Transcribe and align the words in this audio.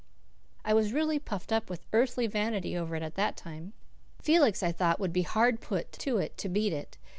I 0.65 0.73
was 0.73 0.93
really 0.93 1.19
puffed 1.19 1.51
up 1.51 1.69
with 1.69 1.85
earthly 1.93 2.25
vanity 2.25 2.75
over 2.75 2.95
it 2.95 3.03
at 3.03 3.13
that 3.17 3.37
time. 3.37 3.73
Felix, 4.19 4.63
I 4.63 4.71
thought, 4.71 4.99
would 4.99 5.13
be 5.13 5.21
hard 5.21 5.61
put 5.61 5.91
to 5.91 6.17
it 6.17 6.35
to 6.39 6.49
beat 6.49 6.73
it. 6.73 6.97